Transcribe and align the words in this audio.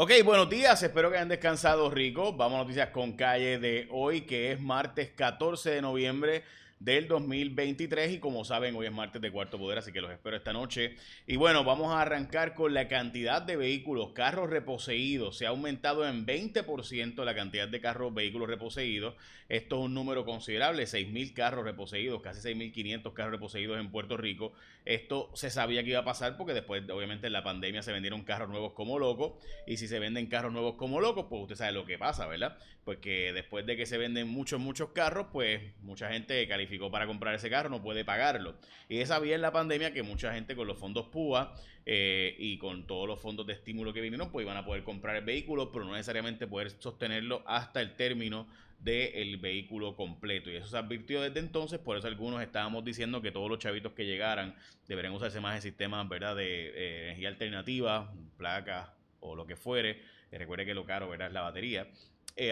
Ok, 0.00 0.12
buenos 0.24 0.48
días, 0.48 0.80
espero 0.80 1.10
que 1.10 1.16
hayan 1.16 1.28
descansado 1.28 1.90
rico. 1.90 2.32
Vamos 2.32 2.60
a 2.60 2.62
noticias 2.62 2.90
con 2.90 3.14
calle 3.14 3.58
de 3.58 3.88
hoy, 3.90 4.20
que 4.20 4.52
es 4.52 4.60
martes 4.60 5.10
14 5.10 5.70
de 5.70 5.82
noviembre 5.82 6.44
del 6.80 7.08
2023 7.08 8.12
y 8.12 8.18
como 8.18 8.44
saben 8.44 8.76
hoy 8.76 8.86
es 8.86 8.92
martes 8.92 9.20
de 9.20 9.32
cuarto 9.32 9.58
poder 9.58 9.78
así 9.78 9.92
que 9.92 10.00
los 10.00 10.10
espero 10.10 10.36
esta 10.36 10.52
noche. 10.52 10.94
Y 11.26 11.36
bueno 11.36 11.64
vamos 11.64 11.92
a 11.92 12.02
arrancar 12.02 12.54
con 12.54 12.72
la 12.72 12.86
cantidad 12.86 13.42
de 13.42 13.56
vehículos 13.56 14.12
carros 14.12 14.48
reposeídos. 14.48 15.36
Se 15.36 15.46
ha 15.46 15.50
aumentado 15.50 16.06
en 16.06 16.24
20% 16.26 17.24
la 17.24 17.34
cantidad 17.34 17.68
de 17.68 17.80
carros 17.80 18.14
vehículos 18.14 18.48
reposeídos. 18.48 19.14
Esto 19.48 19.78
es 19.78 19.84
un 19.86 19.94
número 19.94 20.24
considerable 20.24 20.84
6.000 20.84 21.32
carros 21.32 21.64
reposeídos 21.64 22.22
casi 22.22 22.46
6.500 22.48 23.12
carros 23.12 23.32
reposeídos 23.32 23.80
en 23.80 23.90
Puerto 23.90 24.16
Rico. 24.16 24.52
Esto 24.84 25.30
se 25.34 25.50
sabía 25.50 25.82
que 25.82 25.90
iba 25.90 26.00
a 26.00 26.04
pasar 26.04 26.36
porque 26.36 26.54
después 26.54 26.88
obviamente 26.90 27.26
en 27.26 27.32
la 27.32 27.42
pandemia 27.42 27.82
se 27.82 27.92
vendieron 27.92 28.22
carros 28.22 28.48
nuevos 28.48 28.72
como 28.74 28.98
locos. 28.98 29.32
Y 29.66 29.78
si 29.78 29.88
se 29.88 29.98
venden 29.98 30.26
carros 30.26 30.52
nuevos 30.52 30.76
como 30.76 31.00
locos 31.00 31.26
pues 31.28 31.42
usted 31.42 31.56
sabe 31.56 31.72
lo 31.72 31.84
que 31.84 31.98
pasa 31.98 32.26
¿verdad? 32.26 32.56
Pues 32.84 32.98
que 32.98 33.32
después 33.32 33.66
de 33.66 33.76
que 33.76 33.84
se 33.84 33.98
venden 33.98 34.28
muchos 34.28 34.60
muchos 34.60 34.90
carros 34.90 35.26
pues 35.32 35.60
mucha 35.82 36.10
gente 36.10 36.46
califica 36.46 36.67
para 36.90 37.06
comprar 37.06 37.34
ese 37.34 37.50
carro, 37.50 37.68
no 37.68 37.82
puede 37.82 38.04
pagarlo. 38.04 38.54
Y 38.88 38.98
esa 38.98 39.18
vía 39.18 39.34
en 39.34 39.42
la 39.42 39.52
pandemia 39.52 39.92
que 39.92 40.02
mucha 40.02 40.32
gente 40.32 40.56
con 40.56 40.66
los 40.66 40.78
fondos 40.78 41.06
PUA 41.06 41.54
eh, 41.90 42.36
y 42.38 42.58
con 42.58 42.86
todos 42.86 43.08
los 43.08 43.18
fondos 43.18 43.46
de 43.46 43.54
estímulo 43.54 43.94
que 43.94 44.02
vinieron, 44.02 44.30
pues 44.30 44.44
iban 44.44 44.58
a 44.58 44.64
poder 44.66 44.84
comprar 44.84 45.16
el 45.16 45.24
vehículo, 45.24 45.72
pero 45.72 45.86
no 45.86 45.92
necesariamente 45.92 46.46
poder 46.46 46.70
sostenerlo 46.70 47.42
hasta 47.46 47.80
el 47.80 47.96
término 47.96 48.46
del 48.78 49.38
vehículo 49.38 49.96
completo. 49.96 50.50
Y 50.50 50.56
eso 50.56 50.66
se 50.66 50.76
advirtió 50.76 51.22
desde 51.22 51.40
entonces, 51.40 51.78
por 51.78 51.96
eso 51.96 52.06
algunos 52.06 52.42
estábamos 52.42 52.84
diciendo 52.84 53.22
que 53.22 53.32
todos 53.32 53.48
los 53.48 53.58
chavitos 53.58 53.92
que 53.92 54.04
llegaran 54.04 54.54
deberían 54.86 55.14
usarse 55.14 55.40
más 55.40 55.56
en 55.56 55.62
sistemas 55.62 56.06
¿verdad? 56.08 56.36
de 56.36 56.68
eh, 56.68 57.04
energía 57.06 57.30
alternativa, 57.30 58.12
placas 58.36 58.90
o 59.20 59.34
lo 59.34 59.46
que 59.46 59.56
fuere. 59.56 60.02
Eh, 60.30 60.36
recuerde 60.36 60.66
que 60.66 60.74
lo 60.74 60.84
caro 60.84 61.08
¿verdad? 61.08 61.28
es 61.28 61.32
la 61.32 61.40
batería. 61.40 61.88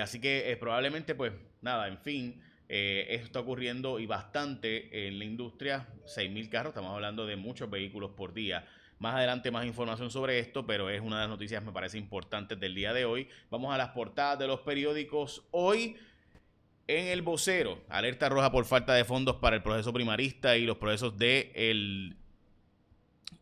así 0.01 0.19
que 0.19 0.56
probablemente, 0.59 1.14
pues 1.14 1.33
nada, 1.61 1.89
en 1.89 1.98
fin, 1.98 2.42
eh, 2.69 3.06
esto 3.11 3.27
está 3.27 3.41
ocurriendo 3.41 3.98
y 3.98 4.06
bastante 4.06 5.06
en 5.06 5.19
la 5.19 5.25
industria, 5.25 5.86
6.000 6.05 6.48
carros, 6.48 6.70
estamos 6.70 6.92
hablando 6.92 7.27
de 7.27 7.36
muchos 7.36 7.70
vehículos 7.70 8.11
por 8.11 8.33
día. 8.33 8.67
Más 8.98 9.14
adelante 9.14 9.50
más 9.50 9.67
información 9.67 10.11
sobre 10.11 10.39
esto, 10.39 10.67
pero 10.67 10.89
es 10.89 11.00
una 11.00 11.17
de 11.17 11.23
las 11.23 11.31
noticias 11.31 11.62
me 11.62 11.73
parece 11.73 11.98
importantes 11.98 12.58
del 12.58 12.75
día 12.75 12.95
de 12.95 13.05
hoy. 13.05 13.28
Vamos 13.50 13.75
a 13.75 13.78
las 13.78 13.91
portadas 13.91 14.39
de 14.39 14.47
los 14.47 14.61
periódicos. 14.61 15.45
Hoy 15.50 15.97
en 16.89 17.08
el 17.08 17.23
vocero, 17.23 17.81
alerta 17.89 18.28
roja 18.28 18.50
por 18.50 18.64
falta 18.64 18.95
de 18.95 19.05
fondos 19.05 19.36
para 19.36 19.56
el 19.56 19.62
proceso 19.62 19.92
primarista 19.92 20.56
y 20.56 20.64
los 20.64 20.78
procesos 20.78 21.19
de 21.19 21.53
el 21.55 22.17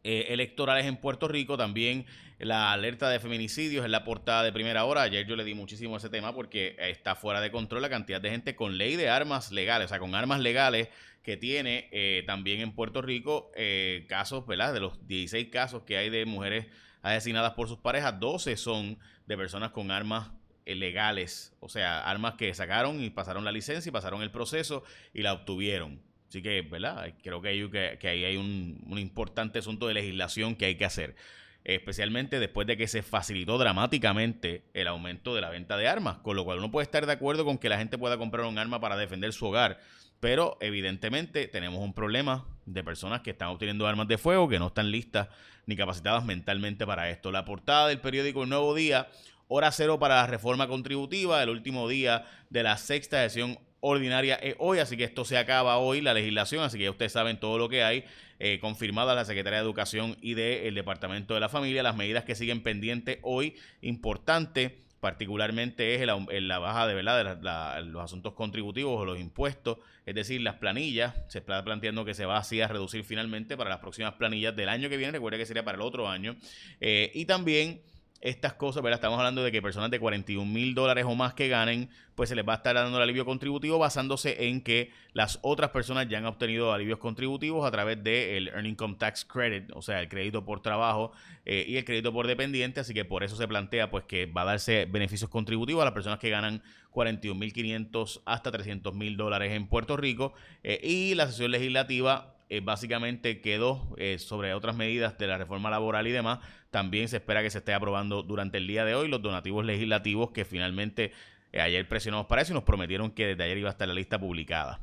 eh, 0.05 0.27
electorales 0.29 0.85
en 0.87 0.97
Puerto 0.97 1.29
Rico. 1.29 1.57
También 1.57 2.05
la 2.39 2.73
alerta 2.73 3.09
de 3.09 3.21
feminicidios 3.21 3.85
en 3.85 3.91
la 3.91 4.05
portada 4.05 4.43
de 4.43 4.53
primera 4.53 4.85
hora. 4.85 5.03
Ayer 5.03 5.27
yo 5.27 5.35
le 5.35 5.45
di 5.45 5.55
muchísimo 5.55 5.95
a 5.95 5.99
ese 5.99 6.11
tema 6.11 6.35
porque 6.35 6.77
está 6.79 7.15
fuera 7.15 7.41
de 7.41 7.51
control 7.51 7.83
la 7.83 7.89
cantidad 7.89 8.21
de 8.21 8.31
gente 8.31 8.55
con 8.55 8.77
ley 8.77 8.97
de 8.97 9.09
armas 9.09 9.51
legales, 9.51 9.87
o 9.87 9.89
sea, 9.89 9.99
con 9.99 10.15
armas 10.15 10.41
legales 10.41 10.89
que 11.23 11.39
tiene 11.39 11.89
eh, 11.91 12.23
también 12.27 12.61
en 12.61 12.73
Puerto 12.73 13.01
Rico 13.01 13.51
eh, 13.57 14.05
casos, 14.09 14.47
¿verdad? 14.47 14.75
De 14.75 14.81
los 14.81 15.07
16 15.09 15.49
casos 15.49 15.85
que 15.85 15.97
hay 15.97 16.11
de 16.11 16.27
mujeres 16.27 16.67
asesinadas 17.01 17.55
por 17.55 17.69
sus 17.69 17.79
parejas, 17.79 18.21
12 18.21 18.57
son 18.59 18.99
de 19.27 19.37
personas 19.37 19.71
con 19.71 19.91
armas 19.91 20.31
legales, 20.67 21.55
o 21.61 21.69
sea, 21.69 22.03
armas 22.03 22.35
que 22.35 22.53
sacaron 22.55 23.03
y 23.03 23.11
pasaron 23.11 23.45
la 23.45 23.53
licencia 23.53 23.89
y 23.89 23.93
pasaron 23.93 24.23
el 24.23 24.31
proceso 24.31 24.85
y 25.13 25.23
la 25.23 25.33
obtuvieron. 25.33 26.01
Así 26.35 26.43
que, 26.43 26.63
¿verdad? 26.63 27.15
Creo 27.23 27.41
que, 27.41 27.47
hay, 27.47 27.63
ahí 28.03 28.25
hay 28.25 28.37
un, 28.37 28.83
un, 28.89 28.99
importante 28.99 29.61
asunto 29.61 29.87
de 29.87 29.95
legislación 29.95 30.57
que 30.57 30.65
hay 30.65 30.75
que 30.75 30.85
hacer. 30.85 31.15
Especialmente 31.63 32.41
después 32.41 32.67
de 32.67 32.77
que 32.77 32.89
se 32.89 33.05
facilitó 33.05 33.57
dramáticamente 33.57 34.65
el 34.75 34.89
aumento 34.89 35.33
de 35.37 35.43
la 35.43 35.49
venta 35.49 35.77
de 35.77 35.87
armas. 35.87 36.17
Con 36.25 36.35
lo 36.35 36.45
cual 36.45 36.59
uno 36.59 36.73
puede 36.73 36.87
estar 36.87 37.07
de 37.07 37.13
acuerdo 37.13 37.45
con 37.45 37.57
que 37.57 37.69
la 37.69 37.79
gente 37.79 37.99
pueda 37.99 38.19
comprar 38.19 38.47
un 38.47 38.59
arma 38.59 38.81
para 38.81 38.97
defender 38.97 39.33
su 39.33 39.47
hogar. 39.47 39.79
Pero 40.19 40.59
evidentemente 40.61 41.47
tenemos 41.47 41.79
un 41.79 41.95
problema 41.95 42.49
de 42.67 42.83
personas 42.83 43.21
que 43.21 43.31
están 43.31 43.51
obteniendo 43.51 43.87
armas 43.87 44.09
de 44.09 44.19
fuego 44.19 44.49
que 44.49 44.59
no 44.59 44.67
están 44.67 44.91
listas 44.91 45.29
ni 45.67 45.77
capacitadas 45.77 46.25
mentalmente 46.25 46.85
para 46.85 47.11
esto. 47.11 47.31
La 47.31 47.45
portada 47.45 47.87
del 47.87 48.01
periódico 48.01 48.43
El 48.43 48.49
Nuevo 48.49 48.75
Día, 48.75 49.07
hora 49.47 49.71
cero 49.71 50.01
para 50.01 50.17
la 50.17 50.27
reforma 50.27 50.67
contributiva, 50.67 51.41
el 51.45 51.51
último 51.51 51.89
día 51.89 52.25
de 52.51 52.65
la 52.65 52.77
sexta 52.77 53.23
sesión 53.23 53.57
ordinaria 53.87 54.41
hoy, 54.59 54.79
así 54.79 54.97
que 54.97 55.05
esto 55.05 55.25
se 55.25 55.37
acaba 55.37 55.77
hoy, 55.77 56.01
la 56.01 56.15
legislación, 56.15 56.65
así 56.65 56.79
que 56.79 56.85
ya 56.85 56.91
ustedes 56.91 57.13
saben 57.13 57.39
todo 57.39 57.59
lo 57.59 57.69
que 57.69 57.85
hay, 57.85 58.05
eh, 58.39 58.59
confirmada 58.61 59.15
la 59.15 59.25
Secretaría 59.25 59.59
de 59.59 59.65
Educación 59.65 60.17
y 60.23 60.35
del 60.35 60.75
Departamento 60.75 61.35
de 61.35 61.41
la 61.41 61.49
Familia, 61.51 61.83
las 61.83 61.95
medidas 61.95 62.25
que 62.25 62.35
siguen 62.35 62.63
pendientes 62.63 63.19
hoy, 63.23 63.57
importante 63.83 64.79
particularmente 65.01 65.95
es 65.97 66.07
la 66.45 66.59
baja 66.59 66.87
de, 66.87 66.95
¿verdad? 66.95 67.37
de 67.37 67.83
los 67.91 68.03
asuntos 68.03 68.33
contributivos 68.33 68.99
o 68.99 69.05
los 69.05 69.21
impuestos, 69.21 69.77
es 70.07 70.15
decir, 70.15 70.41
las 70.41 70.55
planillas, 70.55 71.15
se 71.29 71.41
está 71.41 71.63
planteando 71.63 72.07
que 72.07 72.15
se 72.15 72.25
va 72.25 72.39
así 72.39 72.63
a 72.63 72.69
reducir 72.69 73.05
finalmente 73.05 73.55
para 73.55 73.69
las 73.69 73.81
próximas 73.81 74.15
planillas 74.15 74.57
del 74.57 74.71
año 74.71 74.89
que 74.89 74.97
viene, 74.97 75.13
recuerde 75.13 75.37
que 75.37 75.45
sería 75.45 75.63
para 75.63 75.77
el 75.77 75.83
otro 75.83 76.09
año, 76.09 76.37
eh, 76.81 77.13
y 77.13 77.27
también 77.27 77.83
estas 78.25 78.55
cosas, 78.55 78.83
¿verdad? 78.83 78.97
Estamos 78.97 79.19
hablando 79.19 79.45
de 79.45 79.53
que 79.53 79.61
personas 79.61 79.91
de 79.91 80.01
41 80.01 80.51
mil 80.51 80.75
dólares 80.75 81.05
o 81.07 81.15
más 81.15 81.35
que 81.35 81.49
ganen, 81.49 81.91
pues 82.15 82.31
se 82.31 82.35
les 82.35 82.49
va 82.49 82.55
a 82.55 82.57
estar 82.57 82.75
dando 82.75 82.97
el 82.97 83.03
alivio 83.03 83.27
contributivo 83.27 83.79
basándose 83.79 84.47
en 84.49 84.63
que 84.63 84.91
las 85.13 85.39
otras 85.43 85.71
personas 85.71 86.09
ya 86.09 86.19
han 86.19 86.25
obtenido 86.25 86.73
alivios 86.73 86.99
contributivos 86.99 87.67
a 87.67 87.71
través 87.71 88.03
del 88.03 88.49
Earning 88.49 88.73
Income 88.73 88.97
Tax 88.99 89.27
Credit, 89.27 89.71
o 89.75 89.83
sea, 89.83 90.01
el 90.01 90.09
crédito 90.09 90.43
por 90.43 90.63
trabajo 90.63 91.13
eh, 91.45 91.67
y 91.69 91.77
el 91.77 91.85
crédito 91.85 92.15
por 92.15 92.27
dependiente, 92.27 92.81
así 92.81 92.95
que 92.95 93.05
por 93.05 93.25
eso 93.25 93.37
se 93.37 93.47
plantea 93.47 93.91
pues 93.91 94.05
que 94.05 94.25
va 94.25 94.41
a 94.41 94.47
darse 94.47 94.87
beneficios 94.87 95.29
contributivos 95.29 95.83
a 95.83 95.85
las 95.85 95.95
personas 95.95 96.19
que 96.19 96.31
ganan 96.31 96.63
41 96.93 97.39
mil 97.39 97.53
500 97.53 98.23
hasta 98.25 98.51
300 98.51 98.95
mil 98.95 99.19
dólares 99.19 99.53
en 99.53 99.67
Puerto 99.67 99.99
Rico 99.99 100.33
eh, 100.63 100.81
y 100.83 101.15
la 101.15 101.27
sesión 101.27 101.51
legislativa 101.51 102.34
eh, 102.51 102.61
básicamente 102.61 103.41
quedó 103.41 103.89
eh, 103.97 104.19
sobre 104.19 104.53
otras 104.53 104.77
medidas 104.77 105.17
de 105.17 105.27
la 105.27 105.39
reforma 105.39 105.71
laboral 105.71 106.07
y 106.07 106.13
demás. 106.13 106.41
También 106.71 107.09
se 107.09 107.17
espera 107.17 107.43
que 107.43 107.51
se 107.51 107.59
esté 107.59 107.73
aprobando 107.73 108.23
durante 108.23 108.59
el 108.59 108.67
día 108.67 108.85
de 108.85 108.95
hoy 108.95 109.09
los 109.09 109.23
donativos 109.23 109.65
legislativos 109.65 110.31
que 110.31 110.45
finalmente 110.45 111.13
eh, 111.53 111.61
ayer 111.61 111.89
presionamos 111.89 112.27
para 112.27 112.43
eso 112.43 112.53
y 112.53 112.55
nos 112.55 112.65
prometieron 112.65 113.11
que 113.13 113.29
desde 113.29 113.45
ayer 113.45 113.59
iba 113.59 113.69
a 113.69 113.73
estar 113.73 113.89
la 113.89 113.95
lista 113.95 114.19
publicada. 114.19 114.81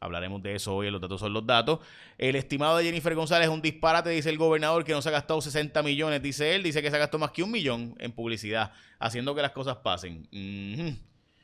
Hablaremos 0.00 0.42
de 0.42 0.54
eso 0.54 0.74
hoy, 0.76 0.90
los 0.90 1.00
datos 1.00 1.20
son 1.20 1.32
los 1.32 1.46
datos. 1.46 1.80
El 2.18 2.36
estimado 2.36 2.76
de 2.76 2.84
Jennifer 2.84 3.14
González 3.14 3.48
es 3.48 3.54
un 3.54 3.62
disparate, 3.62 4.10
dice 4.10 4.30
el 4.30 4.38
gobernador, 4.38 4.84
que 4.84 4.92
no 4.92 5.02
se 5.02 5.08
ha 5.08 5.12
gastado 5.12 5.40
60 5.40 5.82
millones, 5.82 6.22
dice 6.22 6.54
él, 6.54 6.62
dice 6.62 6.82
que 6.82 6.90
se 6.90 6.96
ha 6.96 7.00
gastado 7.00 7.18
más 7.18 7.32
que 7.32 7.42
un 7.42 7.50
millón 7.50 7.94
en 7.98 8.12
publicidad, 8.12 8.72
haciendo 8.98 9.34
que 9.34 9.42
las 9.42 9.52
cosas 9.52 9.78
pasen. 9.78 10.28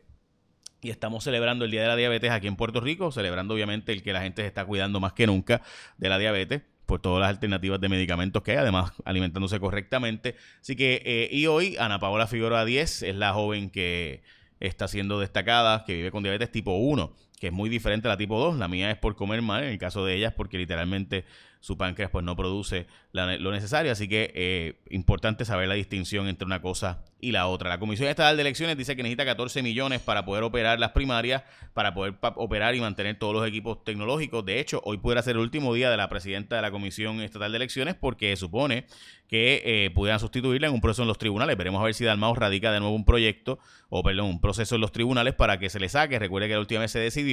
Y 0.82 0.90
estamos 0.90 1.24
celebrando 1.24 1.64
el 1.64 1.70
Día 1.70 1.80
de 1.82 1.88
la 1.88 1.96
Diabetes 1.96 2.30
aquí 2.30 2.48
en 2.48 2.56
Puerto 2.56 2.80
Rico, 2.80 3.12
celebrando 3.12 3.54
obviamente 3.54 3.92
el 3.92 4.02
que 4.02 4.12
la 4.12 4.20
gente 4.20 4.42
se 4.42 4.48
está 4.48 4.64
cuidando 4.64 4.98
más 4.98 5.12
que 5.12 5.28
nunca 5.28 5.62
de 5.96 6.08
la 6.08 6.18
diabetes 6.18 6.62
por 6.86 7.00
todas 7.00 7.20
las 7.20 7.30
alternativas 7.30 7.80
de 7.80 7.88
medicamentos 7.88 8.42
que 8.42 8.50
hay, 8.50 8.56
además 8.58 8.92
alimentándose 9.04 9.60
correctamente. 9.60 10.34
Así 10.60 10.74
que, 10.76 11.00
eh, 11.04 11.28
y 11.30 11.46
hoy 11.46 11.76
Ana 11.78 12.00
Paola 12.00 12.26
Figueroa 12.26 12.64
10 12.64 13.04
es 13.04 13.14
la 13.14 13.32
joven 13.32 13.70
que 13.70 14.24
está 14.66 14.88
siendo 14.88 15.18
destacada, 15.20 15.84
que 15.84 15.94
vive 15.94 16.10
con 16.10 16.22
diabetes 16.22 16.50
tipo 16.50 16.72
1, 16.72 17.12
que 17.42 17.48
es 17.48 17.52
muy 17.52 17.68
diferente 17.68 18.06
a 18.06 18.10
la 18.10 18.16
tipo 18.16 18.38
2. 18.38 18.56
La 18.56 18.68
mía 18.68 18.92
es 18.92 18.98
por 18.98 19.16
comer 19.16 19.42
mal, 19.42 19.64
en 19.64 19.70
el 19.70 19.78
caso 19.78 20.06
de 20.06 20.14
ella 20.14 20.28
es 20.28 20.32
porque 20.32 20.58
literalmente 20.58 21.24
su 21.58 21.76
páncreas 21.76 22.10
pues 22.10 22.24
no 22.24 22.36
produce 22.36 22.86
lo 23.12 23.50
necesario, 23.52 23.92
así 23.92 24.08
que 24.08 24.32
eh, 24.34 24.80
importante 24.90 25.44
saber 25.44 25.68
la 25.68 25.74
distinción 25.74 26.26
entre 26.28 26.46
una 26.46 26.62
cosa 26.62 27.04
y 27.20 27.30
la 27.30 27.46
otra. 27.46 27.68
La 27.68 27.78
Comisión 27.78 28.08
Estatal 28.08 28.36
de 28.36 28.40
Elecciones 28.40 28.76
dice 28.76 28.96
que 28.96 29.02
necesita 29.02 29.24
14 29.24 29.62
millones 29.62 30.00
para 30.00 30.24
poder 30.24 30.42
operar 30.44 30.80
las 30.80 30.90
primarias, 30.90 31.44
para 31.72 31.94
poder 31.94 32.14
operar 32.36 32.74
y 32.74 32.80
mantener 32.80 33.18
todos 33.18 33.34
los 33.34 33.46
equipos 33.46 33.84
tecnológicos. 33.84 34.44
De 34.44 34.58
hecho, 34.58 34.80
hoy 34.84 34.98
pudiera 34.98 35.22
ser 35.22 35.36
el 35.36 35.42
último 35.42 35.72
día 35.72 35.90
de 35.90 35.96
la 35.96 36.08
presidenta 36.08 36.56
de 36.56 36.62
la 36.62 36.70
Comisión 36.70 37.20
Estatal 37.20 37.52
de 37.52 37.56
Elecciones 37.56 37.94
porque 37.94 38.34
supone 38.36 38.86
que 39.28 39.62
eh, 39.64 39.90
pudieran 39.94 40.20
sustituirla 40.20 40.66
en 40.66 40.74
un 40.74 40.80
proceso 40.80 41.02
en 41.02 41.08
los 41.08 41.16
tribunales. 41.16 41.56
Veremos 41.56 41.80
a 41.80 41.84
ver 41.84 41.94
si 41.94 42.04
Dalmau 42.04 42.34
radica 42.34 42.72
de 42.72 42.80
nuevo 42.80 42.94
un 42.94 43.04
proyecto, 43.04 43.58
o 43.88 44.02
perdón, 44.02 44.26
un 44.26 44.40
proceso 44.40 44.74
en 44.74 44.80
los 44.80 44.92
tribunales 44.92 45.34
para 45.34 45.58
que 45.58 45.70
se 45.70 45.80
le 45.80 45.88
saque. 45.88 46.18
Recuerde 46.18 46.48
que 46.48 46.54
la 46.54 46.60
última 46.60 46.80
vez 46.80 46.90
se 46.90 46.98
decidió 46.98 47.31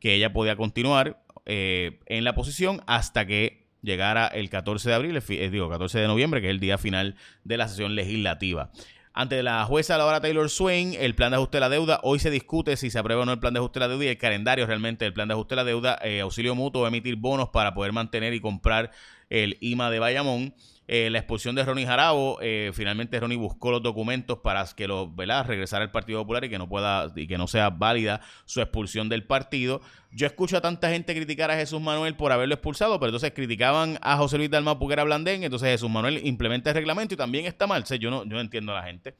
que 0.00 0.14
ella 0.14 0.32
podía 0.32 0.56
continuar 0.56 1.22
eh, 1.46 2.00
en 2.06 2.24
la 2.24 2.34
posición 2.34 2.82
hasta 2.86 3.26
que 3.26 3.68
llegara 3.82 4.26
el 4.28 4.48
14 4.48 4.88
de 4.88 4.94
abril, 4.94 5.16
eh, 5.16 5.50
digo 5.50 5.68
14 5.68 5.98
de 5.98 6.06
noviembre, 6.06 6.40
que 6.40 6.48
es 6.48 6.52
el 6.52 6.60
día 6.60 6.78
final 6.78 7.16
de 7.44 7.56
la 7.56 7.68
sesión 7.68 7.94
legislativa. 7.94 8.70
Ante 9.14 9.42
la 9.42 9.64
jueza 9.66 9.98
Laura 9.98 10.22
Taylor 10.22 10.48
Swain, 10.48 10.94
el 10.98 11.14
plan 11.14 11.32
de 11.32 11.36
ajuste 11.36 11.58
de 11.58 11.60
la 11.60 11.68
deuda, 11.68 12.00
hoy 12.02 12.18
se 12.18 12.30
discute 12.30 12.78
si 12.78 12.90
se 12.90 12.98
aprueba 12.98 13.22
o 13.22 13.26
no 13.26 13.32
el 13.32 13.40
plan 13.40 13.52
de 13.52 13.58
ajuste 13.58 13.78
de 13.78 13.86
la 13.86 13.88
deuda 13.88 14.04
y 14.06 14.08
el 14.08 14.16
calendario 14.16 14.66
realmente 14.66 15.04
del 15.04 15.12
plan 15.12 15.28
de 15.28 15.34
ajuste 15.34 15.54
de 15.54 15.56
la 15.56 15.64
deuda. 15.64 15.98
Eh, 16.02 16.20
auxilio 16.20 16.54
mutuo 16.54 16.86
emitir 16.86 17.16
bonos 17.16 17.50
para 17.50 17.74
poder 17.74 17.92
mantener 17.92 18.32
y 18.32 18.40
comprar 18.40 18.90
el 19.28 19.58
IMA 19.60 19.90
de 19.90 19.98
Bayamón. 19.98 20.54
Eh, 20.88 21.10
la 21.10 21.18
expulsión 21.18 21.54
de 21.54 21.64
Ronnie 21.64 21.86
Jarabo, 21.86 22.38
eh, 22.42 22.72
finalmente 22.74 23.18
Ronnie 23.20 23.38
buscó 23.38 23.70
los 23.70 23.82
documentos 23.82 24.38
para 24.38 24.66
que 24.76 24.88
lo, 24.88 25.08
¿verdad? 25.08 25.46
regresara 25.46 25.84
al 25.84 25.92
Partido 25.92 26.20
Popular 26.20 26.44
y 26.44 26.48
que 26.48 26.58
no 26.58 26.68
pueda 26.68 27.12
y 27.14 27.28
que 27.28 27.38
no 27.38 27.46
sea 27.46 27.70
válida 27.70 28.20
su 28.46 28.60
expulsión 28.60 29.08
del 29.08 29.24
partido. 29.24 29.80
Yo 30.10 30.26
escucho 30.26 30.56
a 30.56 30.60
tanta 30.60 30.90
gente 30.90 31.14
criticar 31.14 31.50
a 31.50 31.56
Jesús 31.56 31.80
Manuel 31.80 32.16
por 32.16 32.32
haberlo 32.32 32.54
expulsado, 32.54 32.98
pero 32.98 33.10
entonces 33.10 33.32
criticaban 33.32 33.98
a 34.02 34.16
José 34.16 34.38
Luis 34.38 34.50
Dalmau 34.50 34.78
porque 34.78 34.94
era 34.94 35.04
blandén, 35.04 35.44
entonces 35.44 35.68
Jesús 35.68 35.88
Manuel 35.88 36.20
implementa 36.26 36.70
el 36.70 36.74
reglamento 36.74 37.14
y 37.14 37.16
también 37.16 37.46
está 37.46 37.66
mal. 37.66 37.84
yo 37.84 38.10
no, 38.10 38.24
yo 38.24 38.30
no 38.30 38.40
entiendo 38.40 38.72
a 38.72 38.80
la 38.80 38.82
gente. 38.82 39.14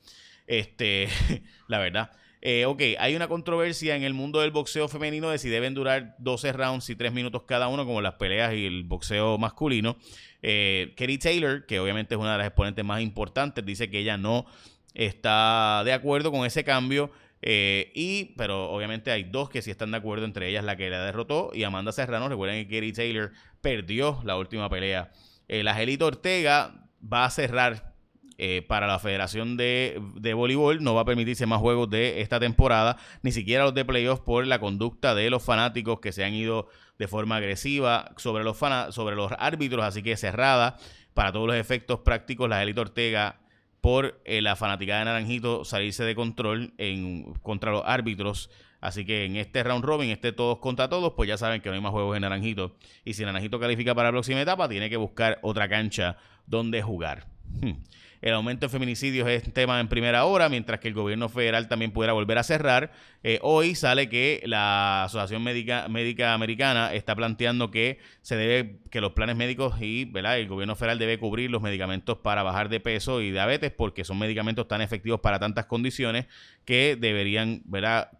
Este, 0.46 1.08
la 1.68 1.78
verdad. 1.78 2.10
Eh, 2.44 2.66
ok, 2.66 2.82
hay 2.98 3.14
una 3.14 3.28
controversia 3.28 3.94
en 3.94 4.02
el 4.02 4.14
mundo 4.14 4.40
del 4.40 4.50
boxeo 4.50 4.88
femenino 4.88 5.30
de 5.30 5.38
si 5.38 5.48
deben 5.48 5.74
durar 5.74 6.16
12 6.18 6.52
rounds 6.52 6.90
y 6.90 6.96
3 6.96 7.12
minutos 7.12 7.44
cada 7.46 7.68
uno, 7.68 7.86
como 7.86 8.00
las 8.00 8.14
peleas 8.14 8.52
y 8.52 8.66
el 8.66 8.82
boxeo 8.82 9.38
masculino. 9.38 9.96
Eh, 10.42 10.92
Katie 10.96 11.18
Taylor, 11.18 11.66
que 11.66 11.78
obviamente 11.78 12.16
es 12.16 12.20
una 12.20 12.32
de 12.32 12.38
las 12.38 12.48
exponentes 12.48 12.84
más 12.84 13.00
importantes, 13.00 13.64
dice 13.64 13.88
que 13.90 14.00
ella 14.00 14.18
no 14.18 14.44
está 14.92 15.82
de 15.84 15.92
acuerdo 15.92 16.32
con 16.32 16.44
ese 16.44 16.64
cambio. 16.64 17.12
Eh, 17.42 17.92
y, 17.94 18.34
pero 18.36 18.70
obviamente 18.70 19.12
hay 19.12 19.22
dos 19.24 19.48
que 19.48 19.62
sí 19.62 19.70
están 19.70 19.92
de 19.92 19.98
acuerdo, 19.98 20.24
entre 20.24 20.48
ellas 20.48 20.64
la 20.64 20.76
que 20.76 20.90
la 20.90 21.04
derrotó 21.04 21.52
y 21.54 21.62
Amanda 21.62 21.92
Serrano. 21.92 22.28
Recuerden 22.28 22.66
que 22.66 22.74
Katie 22.74 22.92
Taylor 22.92 23.32
perdió 23.60 24.20
la 24.24 24.36
última 24.36 24.68
pelea. 24.68 25.12
El 25.46 25.68
Angelito 25.68 26.06
Ortega 26.06 26.88
va 27.00 27.24
a 27.24 27.30
cerrar 27.30 27.91
eh, 28.38 28.62
para 28.66 28.86
la 28.86 28.98
Federación 28.98 29.56
de, 29.56 30.00
Voleibol. 30.34 30.82
No 30.82 30.94
va 30.94 31.02
a 31.02 31.04
permitirse 31.04 31.46
más 31.46 31.60
juegos 31.60 31.90
de 31.90 32.20
esta 32.20 32.40
temporada, 32.40 32.96
ni 33.22 33.32
siquiera 33.32 33.64
los 33.64 33.74
de 33.74 33.84
playoffs 33.84 34.22
por 34.22 34.46
la 34.46 34.58
conducta 34.58 35.14
de 35.14 35.30
los 35.30 35.42
fanáticos 35.42 36.00
que 36.00 36.12
se 36.12 36.24
han 36.24 36.34
ido 36.34 36.68
de 36.98 37.08
forma 37.08 37.36
agresiva 37.36 38.12
sobre 38.16 38.44
los, 38.44 38.58
sobre 38.90 39.16
los 39.16 39.32
árbitros, 39.38 39.84
así 39.84 40.02
que 40.02 40.16
cerrada 40.16 40.76
para 41.14 41.32
todos 41.32 41.46
los 41.46 41.56
efectos 41.56 42.00
prácticos 42.00 42.48
la 42.48 42.62
élite 42.62 42.80
Ortega 42.80 43.40
por 43.80 44.20
eh, 44.24 44.40
la 44.40 44.56
fanática 44.56 44.98
de 44.98 45.04
Naranjito 45.04 45.64
salirse 45.64 46.04
de 46.04 46.14
control 46.14 46.72
en, 46.78 47.34
contra 47.42 47.72
los 47.72 47.82
árbitros. 47.84 48.48
Así 48.80 49.04
que 49.04 49.24
en 49.24 49.36
este 49.36 49.62
round 49.62 49.84
robin, 49.84 50.10
este 50.10 50.32
todos 50.32 50.58
contra 50.58 50.88
todos, 50.88 51.12
pues 51.14 51.28
ya 51.28 51.36
saben 51.36 51.60
que 51.60 51.68
no 51.68 51.74
hay 51.74 51.80
más 51.80 51.92
juegos 51.92 52.16
en 52.16 52.22
Naranjito. 52.22 52.76
Y 53.04 53.14
si 53.14 53.24
Naranjito 53.24 53.60
califica 53.60 53.94
para 53.94 54.08
la 54.08 54.12
próxima 54.12 54.40
etapa, 54.40 54.68
tiene 54.68 54.88
que 54.88 54.96
buscar 54.96 55.38
otra 55.42 55.68
cancha 55.68 56.16
donde 56.46 56.82
jugar. 56.82 57.26
Hmm. 57.60 57.82
El 58.22 58.34
aumento 58.34 58.66
de 58.66 58.70
feminicidios 58.70 59.28
es 59.28 59.52
tema 59.52 59.80
en 59.80 59.88
primera 59.88 60.24
hora, 60.26 60.48
mientras 60.48 60.78
que 60.78 60.86
el 60.86 60.94
gobierno 60.94 61.28
federal 61.28 61.66
también 61.66 61.90
pudiera 61.90 62.12
volver 62.12 62.38
a 62.38 62.44
cerrar. 62.44 62.92
Eh, 63.24 63.40
hoy 63.42 63.74
sale 63.74 64.08
que 64.08 64.40
la 64.46 65.02
Asociación 65.02 65.42
Médica, 65.42 65.86
Americana 66.32 66.94
está 66.94 67.16
planteando 67.16 67.72
que 67.72 67.98
se 68.20 68.36
debe, 68.36 68.78
que 68.90 69.00
los 69.00 69.10
planes 69.14 69.34
médicos 69.34 69.74
y 69.82 70.08
el 70.14 70.46
gobierno 70.46 70.76
federal 70.76 71.00
debe 71.00 71.18
cubrir 71.18 71.50
los 71.50 71.62
medicamentos 71.62 72.16
para 72.18 72.44
bajar 72.44 72.68
de 72.68 72.78
peso 72.78 73.20
y 73.20 73.32
diabetes, 73.32 73.72
porque 73.72 74.04
son 74.04 74.20
medicamentos 74.20 74.68
tan 74.68 74.82
efectivos 74.82 75.18
para 75.18 75.40
tantas 75.40 75.66
condiciones 75.66 76.26
que 76.64 76.94
deberían 76.94 77.64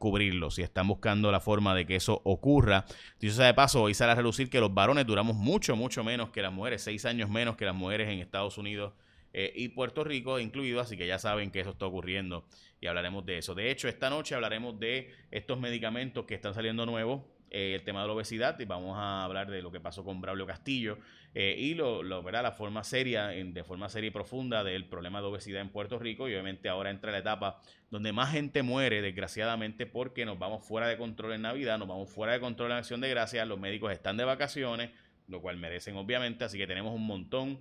cubrirlos. 0.01 0.59
Y 0.59 0.63
están 0.63 0.89
buscando 0.89 1.31
la 1.31 1.39
forma 1.39 1.77
de 1.77 1.87
que 1.87 1.95
eso 1.95 2.21
ocurra. 2.25 2.87
Dicho 3.21 3.35
sea 3.35 3.47
de 3.47 3.55
paso, 3.55 3.81
hoy 3.81 3.95
sale 3.95 4.11
a 4.11 4.17
relucir 4.17 4.51
que 4.51 4.59
los 4.59 4.75
varones 4.75 5.07
duramos 5.07 5.37
mucho, 5.37 5.77
mucho 5.77 6.03
menos 6.03 6.31
que 6.31 6.43
las 6.43 6.53
mujeres, 6.53 6.83
seis 6.83 7.05
años 7.05 7.31
menos 7.31 7.55
que 7.57 7.67
las 7.67 7.75
mujeres 7.77 8.09
en 8.09 8.19
Estados 8.19 8.59
Unidos 8.59 8.95
eh, 9.33 9.53
y 9.55 9.69
Puerto 9.69 10.05
Rico 10.05 10.39
incluido, 10.39 10.81
así 10.81 10.97
que 10.97 11.07
ya 11.07 11.19
saben 11.19 11.51
que 11.51 11.61
eso 11.61 11.71
está 11.71 11.87
ocurriendo 11.87 12.45
y 12.81 12.87
hablaremos 12.87 13.25
de 13.25 13.39
eso. 13.39 13.55
De 13.55 13.71
hecho, 13.71 13.89
esta 13.89 14.11
noche 14.11 14.35
hablaremos 14.35 14.79
de 14.79 15.11
estos 15.31 15.59
medicamentos 15.59 16.25
que 16.27 16.35
están 16.35 16.55
saliendo 16.55 16.85
nuevos, 16.85 17.23
eh, 17.55 17.75
el 17.75 17.83
tema 17.85 18.01
de 18.01 18.07
la 18.07 18.15
obesidad 18.15 18.59
y 18.61 18.65
vamos 18.65 18.97
a 18.97 19.25
hablar 19.25 19.51
de 19.51 19.61
lo 19.61 19.71
que 19.71 19.79
pasó 19.79 20.03
con 20.05 20.23
Braulio 20.23 20.47
Castillo 20.47 20.97
eh, 21.35 21.55
y 21.59 21.75
lo, 21.75 22.03
lo 22.03 22.23
la 22.23 22.51
forma 22.53 22.83
seria, 22.83 23.27
de 23.27 23.63
forma 23.63 23.91
seria 23.91 24.09
y 24.09 24.11
profunda 24.11 24.65
del 24.65 24.87
problema 24.87 25.21
de 25.21 25.27
obesidad 25.27 25.61
en 25.61 25.69
Puerto 25.69 25.99
Rico 25.99 26.31
y 26.31 26.33
obviamente 26.33 26.71
ahora 26.71 26.89
entra 26.89 27.13
la 27.13 27.19
etapa 27.19 27.61
donde 27.91 28.11
más 28.11 28.33
gente 28.33 28.63
muere 28.63 29.03
desgraciadamente 29.03 29.85
porque 29.85 30.25
nos 30.25 30.39
vamos 30.39 30.65
fuera 30.65 30.87
de 30.89 30.97
control 30.97 31.35
en 31.35 31.43
Navidad, 31.43 31.79
nos 31.79 31.89
vamos 31.89 32.09
fuera 32.09 32.33
de 32.33 32.41
control 32.41 32.71
en 32.71 32.79
Acción 32.79 33.03
de 33.03 33.11
Gracias, 33.11 33.47
los 33.47 33.61
médicos 33.61 33.93
están 33.93 34.17
de 34.17 34.25
vacaciones, 34.25 34.91
lo 35.29 35.43
cual 35.43 35.59
merecen 35.59 35.97
obviamente, 35.97 36.45
así 36.45 36.57
que 36.57 36.67
tenemos 36.67 36.95
un 36.95 37.07
montón 37.07 37.61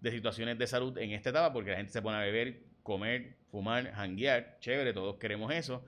de 0.00 0.10
situaciones 0.10 0.58
de 0.58 0.66
salud 0.66 0.96
en 0.98 1.12
esta 1.12 1.30
etapa, 1.30 1.52
porque 1.52 1.70
la 1.70 1.76
gente 1.76 1.92
se 1.92 2.02
pone 2.02 2.16
a 2.18 2.20
beber, 2.20 2.60
comer, 2.82 3.36
fumar, 3.50 3.92
hanguear, 3.94 4.58
chévere, 4.60 4.92
todos 4.92 5.16
queremos 5.16 5.52
eso, 5.52 5.84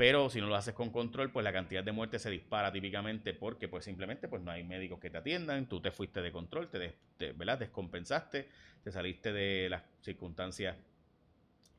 pero 0.00 0.30
si 0.30 0.40
no 0.40 0.46
lo 0.46 0.56
haces 0.56 0.72
con 0.72 0.88
control, 0.88 1.30
pues 1.30 1.44
la 1.44 1.52
cantidad 1.52 1.84
de 1.84 1.92
muertes 1.92 2.22
se 2.22 2.30
dispara 2.30 2.72
típicamente 2.72 3.34
porque 3.34 3.68
pues 3.68 3.84
simplemente 3.84 4.28
pues 4.28 4.40
no 4.40 4.50
hay 4.50 4.64
médicos 4.64 4.98
que 4.98 5.10
te 5.10 5.18
atiendan, 5.18 5.68
tú 5.68 5.80
te 5.80 5.90
fuiste 5.90 6.22
de 6.22 6.32
control, 6.32 6.70
te, 6.70 7.32
¿verdad? 7.34 7.58
descompensaste, 7.58 8.48
te 8.82 8.90
saliste 8.90 9.30
de 9.30 9.68
las 9.68 9.82
circunstancias 10.00 10.74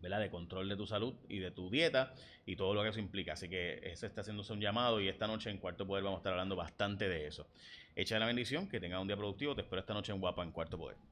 ¿verdad? 0.01 0.19
de 0.19 0.29
control 0.29 0.69
de 0.69 0.75
tu 0.75 0.85
salud 0.85 1.15
y 1.29 1.39
de 1.39 1.49
tu 1.49 1.71
dieta 1.71 2.13
y 2.45 2.55
todo 2.55 2.75
lo 2.75 2.83
que 2.83 2.89
eso 2.89 2.99
implica. 2.99 3.33
Así 3.33 3.49
que 3.49 3.79
ese 3.83 4.05
está 4.05 4.21
haciéndose 4.21 4.53
un 4.53 4.61
llamado 4.61 5.01
y 5.01 5.07
esta 5.07 5.25
noche 5.25 5.49
en 5.49 5.57
Cuarto 5.57 5.87
Poder 5.87 6.03
vamos 6.03 6.17
a 6.17 6.19
estar 6.19 6.33
hablando 6.33 6.55
bastante 6.55 7.09
de 7.09 7.25
eso. 7.25 7.47
Echa 7.95 8.19
la 8.19 8.27
bendición, 8.27 8.69
que 8.69 8.79
tenga 8.79 8.99
un 8.99 9.07
día 9.07 9.17
productivo. 9.17 9.55
Te 9.55 9.61
espero 9.61 9.79
esta 9.79 9.95
noche 9.95 10.11
en 10.11 10.19
Guapa 10.19 10.43
en 10.43 10.51
Cuarto 10.51 10.77
Poder. 10.77 11.10